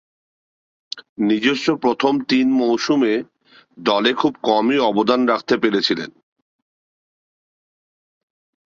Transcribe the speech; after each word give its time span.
নিজস্ব 1.21 1.67
প্রথম 1.75 2.13
তিন 2.21 2.47
মৌসুমে 2.53 3.13
দলে 3.77 4.11
খুব 4.13 4.33
কমই 4.43 4.77
অবদান 4.81 5.21
রাখতে 5.27 5.55
পেরেছিলেন। 5.57 6.09